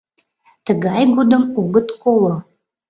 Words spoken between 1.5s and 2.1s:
огыт